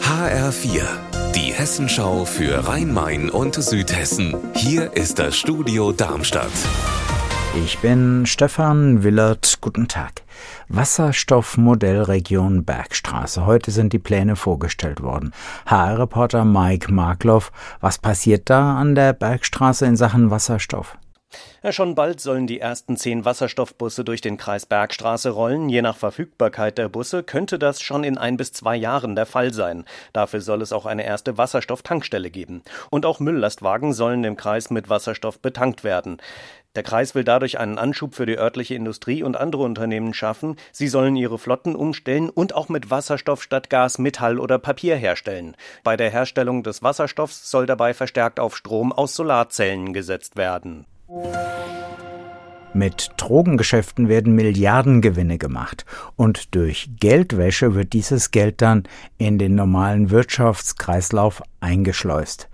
HR4, 0.00 0.82
die 1.34 1.52
Hessenschau 1.52 2.24
für 2.24 2.68
Rhein-Main 2.68 3.30
und 3.30 3.56
Südhessen. 3.56 4.36
Hier 4.54 4.92
ist 4.96 5.18
das 5.18 5.36
Studio 5.36 5.90
Darmstadt. 5.90 6.52
Ich 7.64 7.78
bin 7.80 8.26
Stefan 8.26 9.02
Willert. 9.02 9.58
Guten 9.60 9.88
Tag. 9.88 10.22
Wasserstoffmodellregion 10.68 12.64
Bergstraße. 12.64 13.44
Heute 13.44 13.72
sind 13.72 13.92
die 13.92 13.98
Pläne 13.98 14.36
vorgestellt 14.36 15.02
worden. 15.02 15.32
HR-Reporter 15.66 16.44
Mike 16.44 16.92
Markloff, 16.92 17.50
was 17.80 17.98
passiert 17.98 18.48
da 18.48 18.76
an 18.76 18.94
der 18.94 19.14
Bergstraße 19.14 19.84
in 19.84 19.96
Sachen 19.96 20.30
Wasserstoff? 20.30 20.96
Schon 21.70 21.94
bald 21.94 22.20
sollen 22.20 22.46
die 22.46 22.60
ersten 22.60 22.96
zehn 22.96 23.24
Wasserstoffbusse 23.24 24.04
durch 24.04 24.20
den 24.20 24.36
Kreis 24.36 24.66
Bergstraße 24.66 25.30
rollen. 25.30 25.68
Je 25.68 25.82
nach 25.82 25.96
Verfügbarkeit 25.96 26.76
der 26.76 26.88
Busse 26.88 27.22
könnte 27.22 27.58
das 27.58 27.80
schon 27.80 28.04
in 28.04 28.18
ein 28.18 28.36
bis 28.36 28.52
zwei 28.52 28.76
Jahren 28.76 29.16
der 29.16 29.26
Fall 29.26 29.52
sein. 29.52 29.84
Dafür 30.12 30.40
soll 30.40 30.60
es 30.62 30.72
auch 30.72 30.86
eine 30.86 31.04
erste 31.04 31.38
Wasserstofftankstelle 31.38 32.30
geben. 32.30 32.62
Und 32.90 33.06
auch 33.06 33.20
Mülllastwagen 33.20 33.92
sollen 33.92 34.24
im 34.24 34.36
Kreis 34.36 34.70
mit 34.70 34.90
Wasserstoff 34.90 35.38
betankt 35.40 35.84
werden. 35.84 36.18
Der 36.74 36.82
Kreis 36.82 37.14
will 37.14 37.22
dadurch 37.22 37.58
einen 37.58 37.78
Anschub 37.78 38.14
für 38.14 38.26
die 38.26 38.36
örtliche 38.36 38.74
Industrie 38.74 39.22
und 39.22 39.36
andere 39.36 39.62
Unternehmen 39.62 40.12
schaffen. 40.12 40.56
Sie 40.72 40.88
sollen 40.88 41.14
ihre 41.14 41.38
Flotten 41.38 41.76
umstellen 41.76 42.30
und 42.30 42.54
auch 42.54 42.68
mit 42.68 42.90
Wasserstoff 42.90 43.42
statt 43.42 43.70
Gas 43.70 43.98
Metall 43.98 44.40
oder 44.40 44.58
Papier 44.58 44.96
herstellen. 44.96 45.56
Bei 45.84 45.96
der 45.96 46.10
Herstellung 46.10 46.64
des 46.64 46.82
Wasserstoffs 46.82 47.48
soll 47.50 47.66
dabei 47.66 47.94
verstärkt 47.94 48.40
auf 48.40 48.56
Strom 48.56 48.92
aus 48.92 49.14
Solarzellen 49.14 49.92
gesetzt 49.92 50.36
werden. 50.36 50.84
Mit 52.76 53.12
Drogengeschäften 53.18 54.08
werden 54.08 54.34
Milliardengewinne 54.34 55.38
gemacht 55.38 55.86
und 56.16 56.56
durch 56.56 56.90
Geldwäsche 56.98 57.76
wird 57.76 57.92
dieses 57.92 58.32
Geld 58.32 58.60
dann 58.62 58.82
in 59.16 59.38
den 59.38 59.54
normalen 59.54 60.10
Wirtschaftskreislauf 60.10 61.40
eingeschleust. 61.60 62.48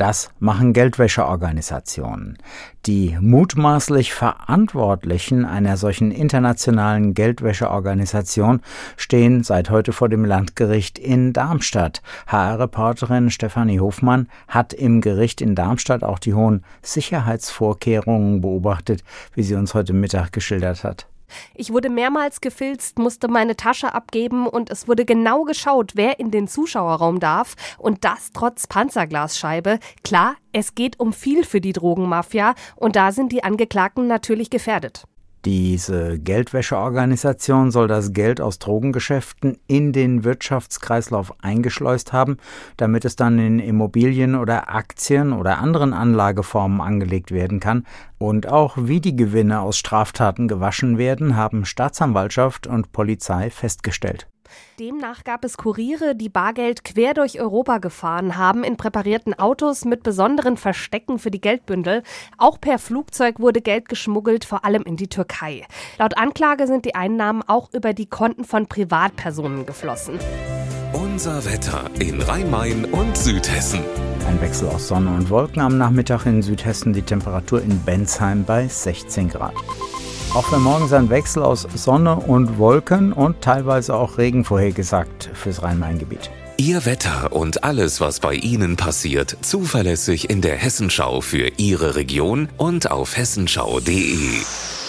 Das 0.00 0.30
machen 0.38 0.72
Geldwäscheorganisationen. 0.72 2.38
Die 2.86 3.18
mutmaßlich 3.20 4.14
Verantwortlichen 4.14 5.44
einer 5.44 5.76
solchen 5.76 6.10
internationalen 6.10 7.12
Geldwäscheorganisation 7.12 8.62
stehen 8.96 9.44
seit 9.44 9.68
heute 9.68 9.92
vor 9.92 10.08
dem 10.08 10.24
Landgericht 10.24 10.98
in 10.98 11.34
Darmstadt. 11.34 12.00
HR-Reporterin 12.28 13.28
Stefanie 13.28 13.80
Hofmann 13.80 14.28
hat 14.48 14.72
im 14.72 15.02
Gericht 15.02 15.42
in 15.42 15.54
Darmstadt 15.54 16.02
auch 16.02 16.18
die 16.18 16.32
hohen 16.32 16.64
Sicherheitsvorkehrungen 16.80 18.40
beobachtet, 18.40 19.04
wie 19.34 19.42
sie 19.42 19.54
uns 19.54 19.74
heute 19.74 19.92
Mittag 19.92 20.32
geschildert 20.32 20.82
hat. 20.82 21.08
Ich 21.54 21.72
wurde 21.72 21.90
mehrmals 21.90 22.40
gefilzt, 22.40 22.98
musste 22.98 23.28
meine 23.28 23.56
Tasche 23.56 23.94
abgeben 23.94 24.46
und 24.46 24.70
es 24.70 24.88
wurde 24.88 25.04
genau 25.04 25.44
geschaut, 25.44 25.92
wer 25.94 26.20
in 26.20 26.30
den 26.30 26.48
Zuschauerraum 26.48 27.20
darf 27.20 27.54
und 27.78 28.04
das 28.04 28.30
trotz 28.32 28.66
Panzerglasscheibe. 28.66 29.78
Klar, 30.04 30.36
es 30.52 30.74
geht 30.74 30.98
um 31.00 31.12
viel 31.12 31.44
für 31.44 31.60
die 31.60 31.72
Drogenmafia 31.72 32.54
und 32.76 32.96
da 32.96 33.12
sind 33.12 33.32
die 33.32 33.44
Angeklagten 33.44 34.06
natürlich 34.06 34.50
gefährdet. 34.50 35.04
Diese 35.46 36.18
Geldwäscheorganisation 36.18 37.70
soll 37.70 37.88
das 37.88 38.12
Geld 38.12 38.42
aus 38.42 38.58
Drogengeschäften 38.58 39.56
in 39.66 39.92
den 39.92 40.22
Wirtschaftskreislauf 40.22 41.32
eingeschleust 41.42 42.12
haben, 42.12 42.36
damit 42.76 43.06
es 43.06 43.16
dann 43.16 43.38
in 43.38 43.58
Immobilien 43.58 44.34
oder 44.34 44.68
Aktien 44.74 45.32
oder 45.32 45.58
anderen 45.58 45.94
Anlageformen 45.94 46.82
angelegt 46.82 47.32
werden 47.32 47.58
kann. 47.58 47.86
Und 48.18 48.48
auch 48.48 48.76
wie 48.78 49.00
die 49.00 49.16
Gewinne 49.16 49.60
aus 49.60 49.78
Straftaten 49.78 50.46
gewaschen 50.46 50.98
werden, 50.98 51.36
haben 51.36 51.64
Staatsanwaltschaft 51.64 52.66
und 52.66 52.92
Polizei 52.92 53.48
festgestellt. 53.48 54.28
Demnach 54.78 55.24
gab 55.24 55.44
es 55.44 55.56
Kuriere, 55.56 56.14
die 56.14 56.28
Bargeld 56.28 56.84
quer 56.84 57.14
durch 57.14 57.40
Europa 57.40 57.78
gefahren 57.78 58.36
haben, 58.36 58.64
in 58.64 58.76
präparierten 58.76 59.38
Autos 59.38 59.84
mit 59.84 60.02
besonderen 60.02 60.56
Verstecken 60.56 61.18
für 61.18 61.30
die 61.30 61.40
Geldbündel. 61.40 62.02
Auch 62.38 62.60
per 62.60 62.78
Flugzeug 62.78 63.40
wurde 63.40 63.60
Geld 63.60 63.88
geschmuggelt, 63.88 64.44
vor 64.44 64.64
allem 64.64 64.82
in 64.82 64.96
die 64.96 65.08
Türkei. 65.08 65.66
Laut 65.98 66.16
Anklage 66.16 66.66
sind 66.66 66.84
die 66.84 66.94
Einnahmen 66.94 67.42
auch 67.46 67.68
über 67.72 67.92
die 67.92 68.06
Konten 68.06 68.44
von 68.44 68.66
Privatpersonen 68.66 69.66
geflossen. 69.66 70.18
Unser 70.92 71.44
Wetter 71.44 71.84
in 71.98 72.20
Rhein-Main 72.20 72.84
und 72.86 73.16
Südhessen. 73.16 73.80
Ein 74.26 74.40
Wechsel 74.40 74.68
aus 74.68 74.88
Sonne 74.88 75.10
und 75.10 75.30
Wolken 75.30 75.62
am 75.62 75.78
Nachmittag 75.78 76.26
in 76.26 76.42
Südhessen, 76.42 76.92
die 76.92 77.02
Temperatur 77.02 77.62
in 77.62 77.78
Bensheim 77.84 78.44
bei 78.44 78.66
16 78.66 79.28
Grad. 79.28 79.54
Auch 80.32 80.46
für 80.46 80.60
morgen 80.60 80.92
ein 80.94 81.10
Wechsel 81.10 81.42
aus 81.42 81.66
Sonne 81.74 82.14
und 82.14 82.56
Wolken 82.56 83.12
und 83.12 83.40
teilweise 83.40 83.94
auch 83.94 84.16
Regen 84.16 84.44
vorhergesagt 84.44 85.28
fürs 85.34 85.64
Rhein-Main-Gebiet. 85.64 86.30
Ihr 86.56 86.86
Wetter 86.86 87.32
und 87.32 87.64
alles, 87.64 88.00
was 88.00 88.20
bei 88.20 88.34
Ihnen 88.34 88.76
passiert, 88.76 89.36
zuverlässig 89.40 90.30
in 90.30 90.40
der 90.40 90.54
Hessenschau 90.54 91.20
für 91.20 91.50
Ihre 91.56 91.96
Region 91.96 92.48
und 92.58 92.92
auf 92.92 93.16
hessenschau.de. 93.16 94.79